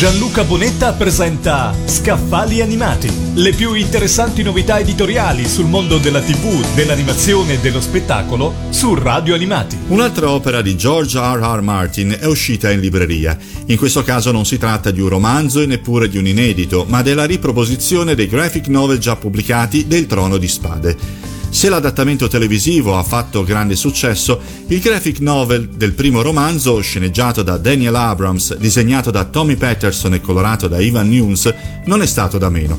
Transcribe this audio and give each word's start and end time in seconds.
Gianluca 0.00 0.44
Bonetta 0.44 0.94
presenta 0.94 1.74
Scaffali 1.84 2.62
animati, 2.62 3.12
le 3.34 3.52
più 3.52 3.74
interessanti 3.74 4.42
novità 4.42 4.78
editoriali 4.78 5.46
sul 5.46 5.66
mondo 5.66 5.98
della 5.98 6.22
TV, 6.22 6.64
dell'animazione 6.74 7.52
e 7.52 7.58
dello 7.58 7.82
spettacolo 7.82 8.54
su 8.70 8.94
Radio 8.94 9.34
Animati. 9.34 9.76
Un'altra 9.88 10.30
opera 10.30 10.62
di 10.62 10.74
George 10.74 11.18
R. 11.18 11.38
R. 11.38 11.60
Martin 11.60 12.16
è 12.18 12.24
uscita 12.24 12.70
in 12.70 12.80
libreria. 12.80 13.36
In 13.66 13.76
questo 13.76 14.02
caso 14.02 14.32
non 14.32 14.46
si 14.46 14.56
tratta 14.56 14.90
di 14.90 15.02
un 15.02 15.10
romanzo 15.10 15.60
e 15.60 15.66
neppure 15.66 16.08
di 16.08 16.16
un 16.16 16.26
inedito, 16.26 16.86
ma 16.88 17.02
della 17.02 17.26
riproposizione 17.26 18.14
dei 18.14 18.26
graphic 18.26 18.68
novel 18.68 18.96
già 18.96 19.16
pubblicati 19.16 19.86
del 19.86 20.06
Trono 20.06 20.38
di 20.38 20.48
Spade. 20.48 21.29
Se 21.50 21.68
l'adattamento 21.68 22.28
televisivo 22.28 22.96
ha 22.96 23.02
fatto 23.02 23.42
grande 23.42 23.74
successo, 23.74 24.40
il 24.68 24.78
graphic 24.78 25.18
novel 25.18 25.68
del 25.68 25.92
primo 25.92 26.22
romanzo, 26.22 26.80
sceneggiato 26.80 27.42
da 27.42 27.56
Daniel 27.58 27.96
Abrams, 27.96 28.56
disegnato 28.56 29.10
da 29.10 29.24
Tommy 29.24 29.56
Patterson 29.56 30.14
e 30.14 30.20
colorato 30.20 30.68
da 30.68 30.80
Ivan 30.80 31.08
Nunes, 31.08 31.52
non 31.86 32.02
è 32.02 32.06
stato 32.06 32.38
da 32.38 32.48
meno. 32.48 32.78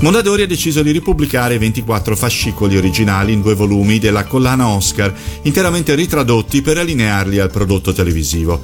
Mondadori 0.00 0.42
ha 0.42 0.46
deciso 0.46 0.82
di 0.82 0.92
ripubblicare 0.92 1.58
24 1.58 2.14
fascicoli 2.16 2.76
originali 2.76 3.32
in 3.32 3.40
due 3.40 3.54
volumi 3.54 3.98
della 3.98 4.24
collana 4.24 4.68
Oscar, 4.68 5.12
interamente 5.42 5.94
ritradotti 5.94 6.62
per 6.62 6.78
allinearli 6.78 7.38
al 7.38 7.50
prodotto 7.50 7.92
televisivo. 7.92 8.62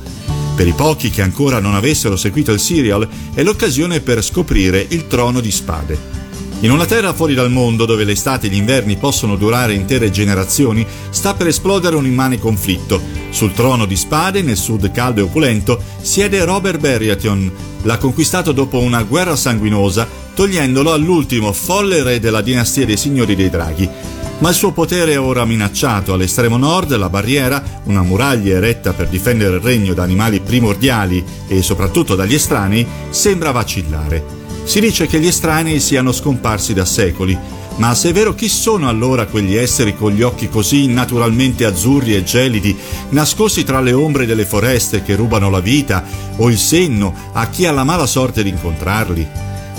Per 0.54 0.66
i 0.66 0.72
pochi 0.72 1.10
che 1.10 1.22
ancora 1.22 1.58
non 1.58 1.74
avessero 1.74 2.16
seguito 2.16 2.52
il 2.52 2.60
serial, 2.60 3.06
è 3.34 3.42
l'occasione 3.42 4.00
per 4.00 4.22
scoprire 4.22 4.86
il 4.88 5.06
trono 5.06 5.40
di 5.40 5.50
spade. 5.50 6.15
In 6.60 6.70
una 6.70 6.86
terra 6.86 7.12
fuori 7.12 7.34
dal 7.34 7.50
mondo 7.50 7.84
dove 7.84 8.04
l'estate 8.04 8.46
e 8.46 8.50
gli 8.50 8.56
inverni 8.56 8.96
possono 8.96 9.36
durare 9.36 9.74
intere 9.74 10.10
generazioni, 10.10 10.86
sta 11.10 11.34
per 11.34 11.48
esplodere 11.48 11.96
un 11.96 12.06
immane 12.06 12.38
conflitto. 12.38 12.98
Sul 13.28 13.52
trono 13.52 13.84
di 13.84 13.94
spade, 13.94 14.40
nel 14.40 14.56
sud 14.56 14.90
caldo 14.90 15.20
e 15.20 15.24
opulento, 15.24 15.78
siede 16.00 16.42
Robert 16.44 16.80
Baratheon. 16.80 17.52
L'ha 17.82 17.98
conquistato 17.98 18.52
dopo 18.52 18.78
una 18.78 19.02
guerra 19.02 19.36
sanguinosa, 19.36 20.08
togliendolo 20.34 20.92
all'ultimo 20.92 21.52
folle 21.52 22.02
re 22.02 22.20
della 22.20 22.40
dinastia 22.40 22.86
dei 22.86 22.96
signori 22.96 23.36
dei 23.36 23.50
draghi. 23.50 23.88
Ma 24.38 24.48
il 24.48 24.54
suo 24.54 24.72
potere 24.72 25.12
è 25.12 25.20
ora 25.20 25.44
minacciato. 25.44 26.14
All'estremo 26.14 26.56
nord, 26.56 26.96
la 26.96 27.10
barriera, 27.10 27.62
una 27.84 28.02
muraglia 28.02 28.56
eretta 28.56 28.94
per 28.94 29.08
difendere 29.08 29.56
il 29.56 29.62
regno 29.62 29.92
da 29.92 30.02
animali 30.02 30.40
primordiali 30.40 31.22
e 31.48 31.60
soprattutto 31.60 32.14
dagli 32.14 32.34
estranei, 32.34 32.86
sembra 33.10 33.50
vacillare. 33.50 34.45
Si 34.66 34.80
dice 34.80 35.06
che 35.06 35.20
gli 35.20 35.28
estranei 35.28 35.78
siano 35.78 36.10
scomparsi 36.10 36.74
da 36.74 36.84
secoli, 36.84 37.38
ma 37.76 37.94
se 37.94 38.10
è 38.10 38.12
vero 38.12 38.34
chi 38.34 38.48
sono 38.48 38.88
allora 38.88 39.26
quegli 39.26 39.54
esseri 39.54 39.94
con 39.94 40.10
gli 40.10 40.22
occhi 40.22 40.48
così 40.48 40.88
naturalmente 40.88 41.64
azzurri 41.64 42.16
e 42.16 42.24
gelidi, 42.24 42.76
nascosti 43.10 43.62
tra 43.62 43.80
le 43.80 43.92
ombre 43.92 44.26
delle 44.26 44.44
foreste 44.44 45.04
che 45.04 45.14
rubano 45.14 45.50
la 45.50 45.60
vita 45.60 46.04
o 46.36 46.50
il 46.50 46.58
senno 46.58 47.14
a 47.32 47.48
chi 47.48 47.64
ha 47.64 47.70
la 47.70 47.84
mala 47.84 48.06
sorte 48.06 48.42
di 48.42 48.48
incontrarli? 48.48 49.26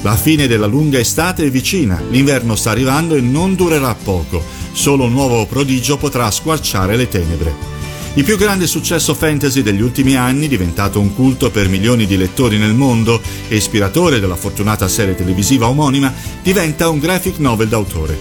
La 0.04 0.16
fine 0.16 0.48
della 0.48 0.68
lunga 0.68 1.00
estate 1.00 1.44
è 1.44 1.50
vicina, 1.50 2.02
l'inverno 2.10 2.56
sta 2.56 2.72
arrivando 2.72 3.16
e 3.16 3.22
non 3.22 3.56
durerà 3.56 3.94
poco, 3.94 4.42
solo 4.72 5.04
un 5.04 5.12
nuovo 5.12 5.46
prodigio 5.48 5.98
potrà 5.98 6.32
squarciare 6.32 6.96
le 6.96 7.10
tenebre. 7.10 7.77
Il 8.18 8.24
più 8.24 8.36
grande 8.36 8.66
successo 8.66 9.14
fantasy 9.14 9.62
degli 9.62 9.80
ultimi 9.80 10.16
anni, 10.16 10.48
diventato 10.48 11.00
un 11.00 11.14
culto 11.14 11.52
per 11.52 11.70
milioni 11.70 12.08
di 12.08 12.18
lettori 12.18 12.58
nel 12.58 12.74
mondo 12.74 13.22
e 13.48 13.56
ispiratore 13.56 14.20
della 14.20 14.36
fortunata 14.36 14.88
serie 14.88 15.14
televisiva 15.14 15.68
omonima, 15.68 16.12
diventa 16.42 16.90
un 16.90 16.98
graphic 16.98 17.38
novel 17.38 17.68
d'autore. 17.68 18.18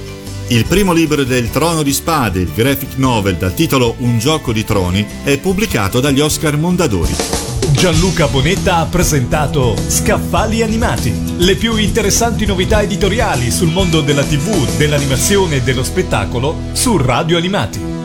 Il 0.49 0.67
primo 0.67 0.93
libro 0.93 1.25
del 1.25 1.49
Trono 1.49 1.83
di 1.83 1.95
Spade, 1.95 2.41
il 2.41 2.51
graphic 2.55 2.99
novel 2.99 3.37
dal 3.37 3.55
titolo 3.55 3.95
Un 4.01 4.19
gioco 4.19 4.53
di 4.53 4.65
troni, 4.65 5.05
è 5.25 5.39
pubblicato 5.39 5.99
dagli 5.99 6.21
Oscar 6.21 6.59
Mondadori. 6.59 7.15
Gianluca 7.71 8.27
Bonetta 8.27 8.77
ha 8.77 8.85
presentato 8.85 9.75
Scaffali 9.89 10.61
animati, 10.61 11.11
le 11.39 11.57
più 11.57 11.75
interessanti 11.77 12.45
novità 12.45 12.83
editoriali 12.83 13.51
sul 13.51 13.73
mondo 13.73 14.03
della 14.03 14.25
TV, 14.25 14.77
dell'animazione 14.77 15.57
e 15.57 15.63
dello 15.63 15.83
spettacolo 15.83 16.55
su 16.73 16.99
Radio 16.99 17.39
Animati. 17.39 17.96